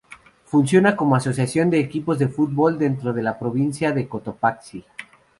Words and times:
Funciona 0.45 0.95
como 0.95 1.15
asociación 1.15 1.69
de 1.69 1.79
equipos 1.79 2.17
de 2.17 2.27
fútbol 2.27 2.79
dentro 2.79 3.13
de 3.13 3.21
la 3.21 3.37
Provincia 3.37 3.91
de 3.91 4.07
Cotopaxi. 4.07 4.83